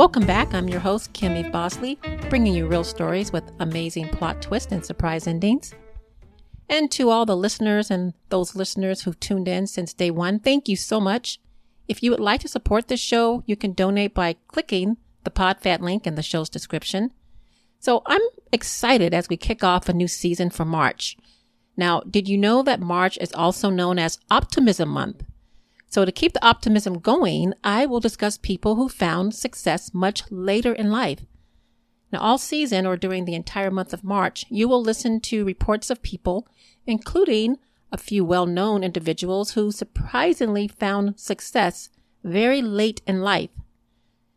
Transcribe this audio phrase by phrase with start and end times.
[0.00, 0.54] Welcome back.
[0.54, 1.98] I'm your host, Kimmy Bosley,
[2.30, 5.74] bringing you real stories with amazing plot twists and surprise endings.
[6.70, 10.68] And to all the listeners and those listeners who've tuned in since day one, thank
[10.70, 11.38] you so much.
[11.90, 15.80] If you would like to support this show, you can donate by clicking the PodFat
[15.80, 17.12] link in the show's description.
[17.80, 21.16] So I'm excited as we kick off a new season for March.
[21.76, 25.24] Now, did you know that March is also known as Optimism Month?
[25.88, 30.72] So to keep the optimism going, I will discuss people who found success much later
[30.72, 31.26] in life.
[32.12, 35.90] Now, all season or during the entire month of March, you will listen to reports
[35.90, 36.46] of people,
[36.86, 37.58] including
[37.92, 41.88] a few well known individuals who surprisingly found success
[42.22, 43.50] very late in life.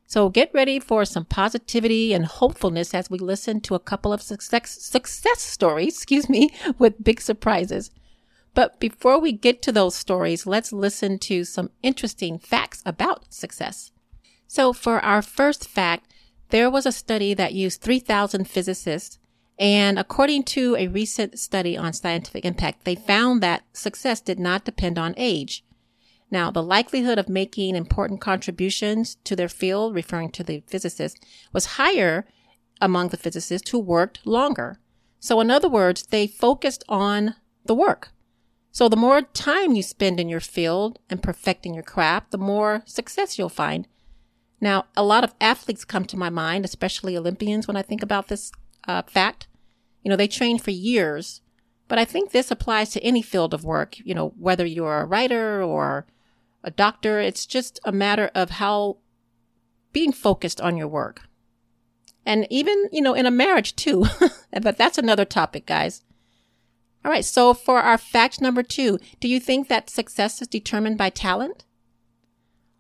[0.08, 4.22] So get ready for some positivity and hopefulness as we listen to a couple of
[4.22, 7.90] success, success stories, excuse me, with big surprises.
[8.54, 13.92] But before we get to those stories, let's listen to some interesting facts about success.
[14.48, 16.14] So for our first fact,
[16.50, 19.18] there was a study that used 3,000 physicists
[19.60, 24.66] and according to a recent study on scientific impact, they found that success did not
[24.66, 25.64] depend on age.
[26.32, 31.20] Now, the likelihood of making important contributions to their field, referring to the physicists,
[31.52, 32.26] was higher
[32.82, 34.80] among the physicists who worked longer.
[35.20, 38.12] So, in other words, they focused on the work.
[38.74, 42.82] So the more time you spend in your field and perfecting your craft, the more
[42.88, 43.88] success you'll find.
[44.60, 48.30] Now, a lot of athletes come to my mind, especially Olympians, when I think about
[48.30, 48.52] this
[48.88, 49.48] uh, fact.
[50.04, 51.42] You know, they train for years,
[51.88, 53.98] but I think this applies to any field of work.
[54.00, 56.06] You know, whether you're a writer or
[56.64, 58.98] a doctor, it's just a matter of how
[59.92, 61.22] being focused on your work.
[62.26, 64.06] And even, you know, in a marriage too.
[64.62, 66.04] but that's another topic, guys.
[67.06, 67.26] All right.
[67.26, 71.66] So for our fact number two, do you think that success is determined by talent?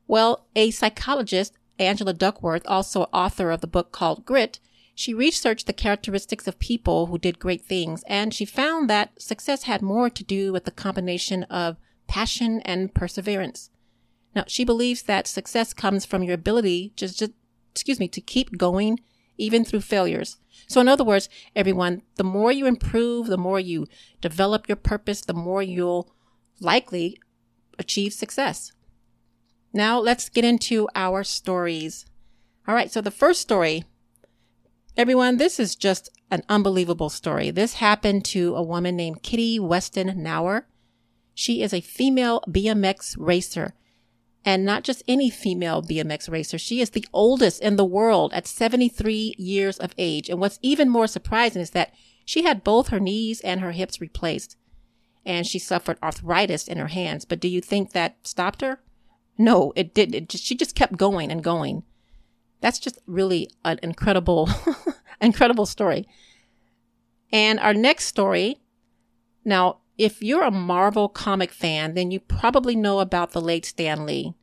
[0.07, 4.59] Well, a psychologist, Angela Duckworth, also author of the book called Grit,
[4.95, 9.63] she researched the characteristics of people who did great things and she found that success
[9.63, 11.77] had more to do with the combination of
[12.07, 13.71] passion and perseverance.
[14.35, 17.31] Now, she believes that success comes from your ability just, just
[17.71, 18.99] excuse me, to keep going
[19.37, 20.37] even through failures.
[20.67, 23.87] So, in other words, everyone, the more you improve, the more you
[24.21, 26.11] develop your purpose, the more you'll
[26.59, 27.19] likely
[27.79, 28.71] achieve success.
[29.73, 32.05] Now, let's get into our stories.
[32.67, 33.83] All right, so the first story,
[34.97, 37.51] everyone, this is just an unbelievable story.
[37.51, 40.63] This happened to a woman named Kittie Weston Knauer.
[41.33, 43.73] She is a female BMX racer
[44.45, 46.57] and not just any female BMX racer.
[46.57, 50.29] She is the oldest in the world at 73 years of age.
[50.29, 51.93] And what's even more surprising is that
[52.25, 54.57] she had both her knees and her hips replaced
[55.25, 57.25] and she suffered arthritis in her hands.
[57.25, 58.79] But do you think that stopped her?
[59.37, 60.15] No, it didn't.
[60.15, 61.83] It just, she just kept going and going.
[62.63, 64.49] That's just really an incredible,
[65.21, 66.07] incredible story.
[67.29, 68.61] And our next story.
[69.43, 74.05] Now, if you're a Marvel comic fan, then you probably know about the late Stan
[74.05, 74.33] Lee.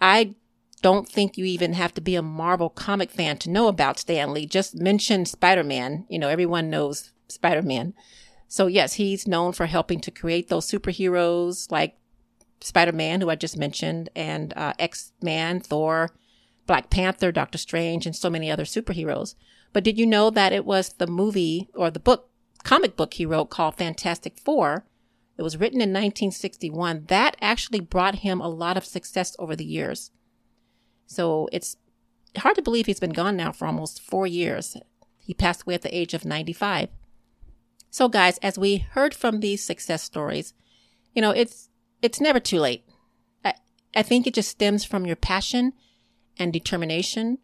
[0.00, 0.34] I
[0.82, 4.34] don't think you even have to be a Marvel comic fan to know about Stan
[4.34, 4.44] Lee.
[4.44, 6.06] Just mention Spider Man.
[6.08, 7.94] You know, everyone knows Spider Man.
[8.48, 11.96] So, yes, he's known for helping to create those superheroes like
[12.60, 16.10] Spider Man, who I just mentioned, and uh, X Man, Thor,
[16.66, 19.34] Black Panther, Doctor Strange, and so many other superheroes.
[19.72, 22.30] But did you know that it was the movie or the book
[22.64, 24.84] comic book he wrote called Fantastic Four.
[25.36, 27.04] It was written in 1961.
[27.08, 30.10] That actually brought him a lot of success over the years.
[31.06, 31.76] So it's
[32.36, 34.76] hard to believe he's been gone now for almost four years.
[35.18, 36.88] He passed away at the age of 95.
[37.90, 40.54] So guys, as we heard from these success stories,
[41.14, 41.68] you know, it's,
[42.02, 42.84] it's never too late.
[43.44, 43.54] I,
[43.94, 45.74] I think it just stems from your passion
[46.38, 47.38] and determination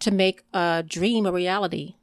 [0.00, 1.94] to make a dream a reality.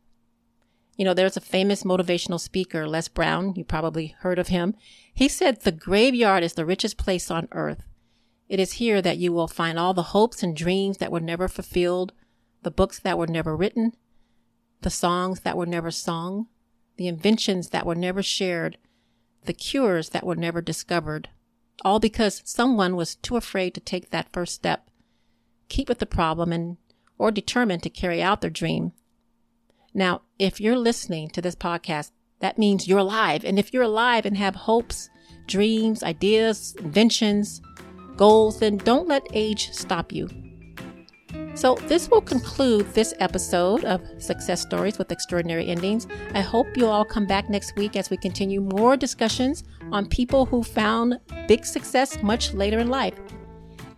[0.95, 3.53] You know, there's a famous motivational speaker, Les Brown.
[3.55, 4.75] You probably heard of him.
[5.13, 7.83] He said, the graveyard is the richest place on earth.
[8.47, 11.47] It is here that you will find all the hopes and dreams that were never
[11.47, 12.13] fulfilled,
[12.61, 13.93] the books that were never written,
[14.81, 16.47] the songs that were never sung,
[16.97, 18.77] the inventions that were never shared,
[19.45, 21.29] the cures that were never discovered,
[21.83, 24.89] all because someone was too afraid to take that first step,
[25.69, 26.77] keep with the problem and
[27.17, 28.91] or determined to carry out their dream.
[29.93, 33.45] Now, if you're listening to this podcast, that means you're alive.
[33.45, 35.09] And if you're alive and have hopes,
[35.47, 37.61] dreams, ideas, inventions,
[38.17, 40.29] goals, then don't let age stop you.
[41.55, 46.07] So, this will conclude this episode of Success Stories with Extraordinary Endings.
[46.33, 50.47] I hope you'll all come back next week as we continue more discussions on people
[50.47, 53.13] who found big success much later in life.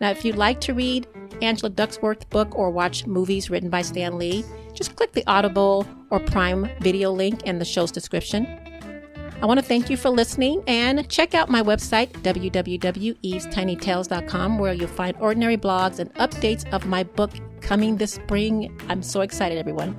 [0.01, 1.07] Now, if you'd like to read
[1.41, 4.43] Angela Duckworth's book or watch movies written by Stan Lee,
[4.73, 8.47] just click the Audible or Prime video link in the show's description.
[9.41, 14.87] I want to thank you for listening and check out my website, www.evestinytales.com, where you'll
[14.87, 18.73] find ordinary blogs and updates of my book coming this spring.
[18.87, 19.95] I'm so excited, everyone.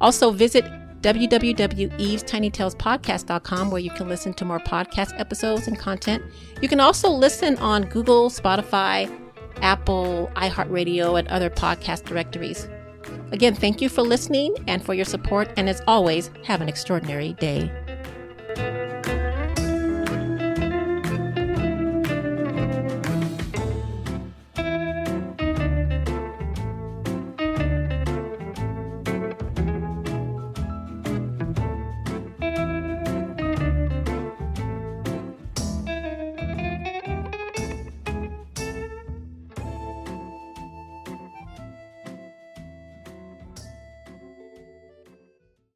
[0.00, 0.64] Also, visit
[1.00, 6.22] www.evestinytalespodcast.com, where you can listen to more podcast episodes and content.
[6.60, 9.10] You can also listen on Google, Spotify,
[9.56, 12.68] Apple, iHeartRadio, and other podcast directories.
[13.32, 15.50] Again, thank you for listening and for your support.
[15.56, 17.70] And as always, have an extraordinary day.